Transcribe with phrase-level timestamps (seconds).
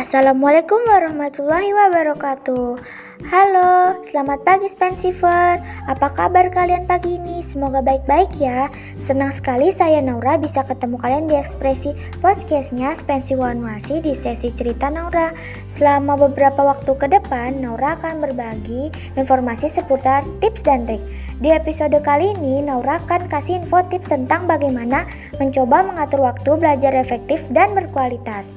[0.00, 2.80] Assalamualaikum warahmatullahi wabarakatuh.
[3.28, 5.60] Halo, selamat pagi Spensiver.
[5.60, 7.44] Apa kabar kalian pagi ini?
[7.44, 8.72] Semoga baik-baik ya.
[8.96, 11.92] Senang sekali saya Naura bisa ketemu kalian di ekspresi
[12.24, 15.36] podcastnya Spensi Mercy di sesi cerita Naura.
[15.68, 18.88] Selama beberapa waktu ke depan, Naura akan berbagi
[19.20, 21.04] informasi seputar tips dan trik.
[21.44, 25.04] Di episode kali ini, Naura akan kasih info tips tentang bagaimana
[25.36, 28.56] mencoba mengatur waktu belajar efektif dan berkualitas.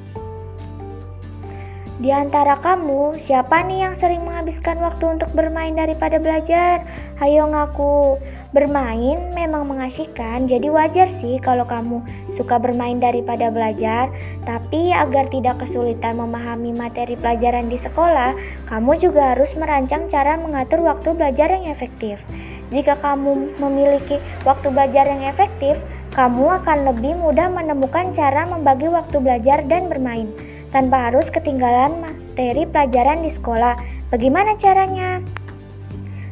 [2.04, 6.84] Di antara kamu, siapa nih yang sering menghabiskan waktu untuk bermain daripada belajar?
[7.16, 8.20] Hayo ngaku.
[8.52, 14.12] Bermain memang mengasihkan, jadi wajar sih kalau kamu suka bermain daripada belajar.
[14.44, 18.36] Tapi agar tidak kesulitan memahami materi pelajaran di sekolah,
[18.68, 22.20] kamu juga harus merancang cara mengatur waktu belajar yang efektif.
[22.68, 25.80] Jika kamu memiliki waktu belajar yang efektif,
[26.12, 30.28] kamu akan lebih mudah menemukan cara membagi waktu belajar dan bermain
[30.74, 33.78] tanpa harus ketinggalan materi pelajaran di sekolah.
[34.10, 35.22] Bagaimana caranya?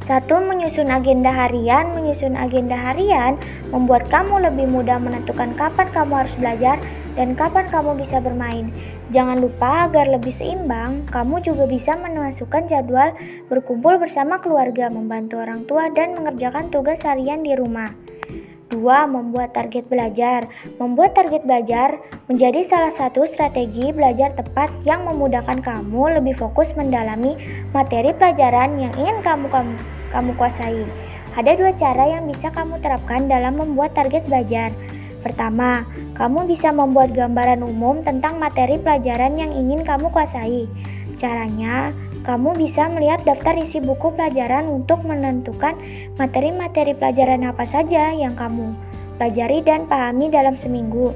[0.01, 1.93] Satu, menyusun agenda harian.
[1.93, 3.37] Menyusun agenda harian
[3.69, 6.81] membuat kamu lebih mudah menentukan kapan kamu harus belajar
[7.13, 8.73] dan kapan kamu bisa bermain.
[9.11, 13.11] Jangan lupa agar lebih seimbang, kamu juga bisa memasukkan jadwal
[13.51, 17.91] berkumpul bersama keluarga, membantu orang tua, dan mengerjakan tugas harian di rumah.
[18.71, 18.79] 2.
[19.11, 20.47] Membuat target belajar.
[20.79, 21.99] Membuat target belajar
[22.31, 27.35] menjadi salah satu strategi belajar tepat yang memudahkan kamu lebih fokus mendalami
[27.75, 29.75] materi pelajaran yang ingin kamu kamu,
[30.09, 30.87] kamu kuasai.
[31.35, 34.71] Ada dua cara yang bisa kamu terapkan dalam membuat target belajar.
[35.21, 35.85] Pertama,
[36.17, 40.65] kamu bisa membuat gambaran umum tentang materi pelajaran yang ingin kamu kuasai.
[41.21, 41.93] Caranya,
[42.31, 45.75] kamu bisa melihat daftar isi buku pelajaran untuk menentukan
[46.15, 48.71] materi-materi pelajaran apa saja yang kamu
[49.19, 51.11] pelajari dan pahami dalam seminggu.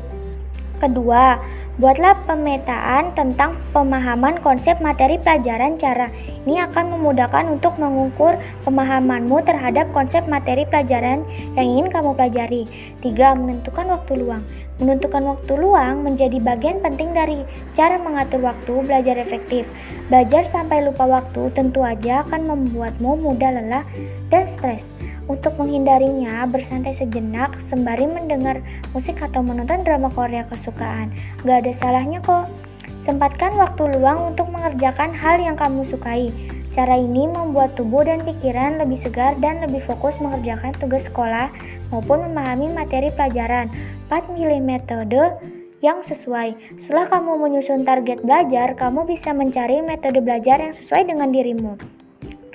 [0.76, 1.40] Kedua,
[1.80, 5.80] buatlah pemetaan tentang pemahaman konsep materi pelajaran.
[5.80, 6.12] Cara
[6.44, 8.36] ini akan memudahkan untuk mengukur
[8.68, 11.24] pemahamanmu terhadap konsep materi pelajaran
[11.56, 12.68] yang ingin kamu pelajari.
[13.00, 14.44] Tiga, menentukan waktu luang.
[14.76, 19.64] Menentukan waktu luang menjadi bagian penting dari cara mengatur waktu belajar efektif.
[20.12, 23.88] Belajar sampai lupa waktu tentu aja akan membuatmu mudah lelah
[24.28, 24.92] dan stres.
[25.26, 31.16] Untuk menghindarinya, bersantai sejenak sembari mendengar musik atau menonton drama Korea kesukaan.
[31.48, 32.52] Gak ada salahnya kok.
[33.00, 36.30] Sempatkan waktu luang untuk mengerjakan hal yang kamu sukai.
[36.76, 41.48] Cara ini membuat tubuh dan pikiran lebih segar dan lebih fokus mengerjakan tugas sekolah
[41.88, 43.72] maupun memahami materi pelajaran.
[44.06, 45.34] 4 milih metode
[45.82, 46.78] yang sesuai.
[46.78, 51.74] Setelah kamu menyusun target belajar, kamu bisa mencari metode belajar yang sesuai dengan dirimu.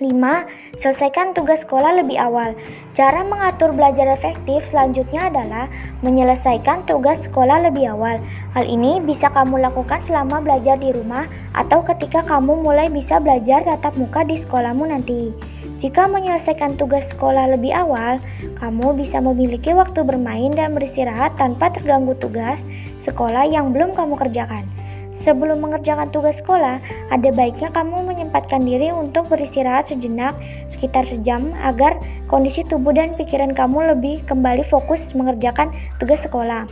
[0.01, 0.81] 5.
[0.81, 2.57] Selesaikan tugas sekolah lebih awal.
[2.97, 5.69] Cara mengatur belajar efektif selanjutnya adalah
[6.01, 8.17] menyelesaikan tugas sekolah lebih awal.
[8.57, 13.61] Hal ini bisa kamu lakukan selama belajar di rumah atau ketika kamu mulai bisa belajar
[13.67, 15.50] tatap muka di sekolahmu nanti.
[15.81, 18.21] Jika menyelesaikan tugas sekolah lebih awal,
[18.61, 22.69] kamu bisa memiliki waktu bermain dan beristirahat tanpa terganggu tugas
[23.01, 24.69] sekolah yang belum kamu kerjakan.
[25.17, 30.37] Sebelum mengerjakan tugas sekolah, ada baiknya kamu menyempatkan diri untuk beristirahat sejenak
[30.69, 31.97] sekitar sejam agar
[32.29, 36.69] kondisi tubuh dan pikiran kamu lebih kembali fokus mengerjakan tugas sekolah.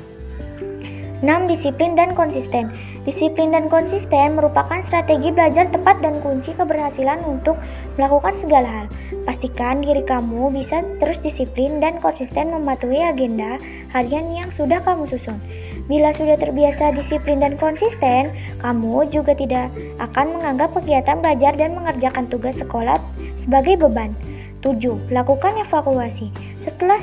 [1.24, 1.50] 6.
[1.50, 2.70] Disiplin dan konsisten.
[3.02, 7.58] Disiplin dan konsisten merupakan strategi belajar tepat dan kunci keberhasilan untuk
[7.96, 8.86] melakukan segala hal.
[9.28, 13.60] Pastikan diri kamu bisa terus disiplin dan konsisten mematuhi agenda
[13.92, 15.36] harian yang sudah kamu susun.
[15.84, 18.32] Bila sudah terbiasa disiplin dan konsisten,
[18.64, 19.68] kamu juga tidak
[20.00, 22.96] akan menganggap kegiatan belajar dan mengerjakan tugas sekolah
[23.36, 24.16] sebagai beban.
[24.64, 25.12] 7.
[25.12, 26.32] Lakukan evaluasi.
[26.56, 26.96] Setelah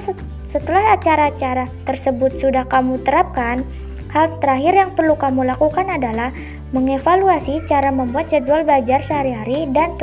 [0.49, 3.61] setelah acara-acara tersebut sudah kamu terapkan,
[4.09, 6.33] hal terakhir yang perlu kamu lakukan adalah
[6.73, 9.93] mengevaluasi cara membuat jadwal belajar sehari-hari dan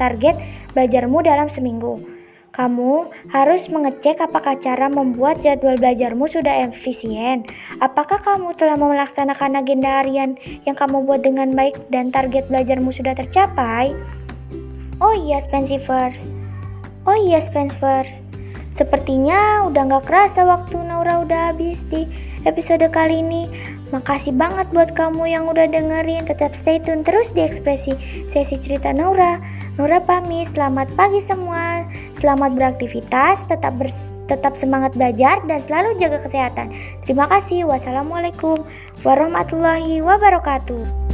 [0.00, 0.34] target
[0.72, 2.20] belajarmu dalam seminggu.
[2.50, 7.46] Kamu harus mengecek apakah cara membuat jadwal belajarmu sudah efisien.
[7.78, 10.34] Apakah kamu telah melaksanakan agenda harian
[10.66, 13.94] yang kamu buat dengan baik dan target belajarmu sudah tercapai?
[14.98, 16.26] Oh iya, Spensivers.
[17.06, 18.18] Oh iya, Spensivers.
[18.74, 22.06] Sepertinya udah gak kerasa waktu Naura udah habis di
[22.46, 23.46] episode kali ini.
[23.90, 26.26] Makasih banget buat kamu yang udah dengerin.
[26.26, 27.94] Tetap stay tune terus di ekspresi
[28.30, 29.59] sesi cerita Naura.
[29.80, 31.88] Nura pamit, selamat pagi semua.
[32.12, 36.68] Selamat beraktivitas, tetap bers tetap semangat belajar dan selalu jaga kesehatan.
[37.08, 37.64] Terima kasih.
[37.64, 38.60] Wassalamualaikum
[39.00, 41.09] warahmatullahi wabarakatuh.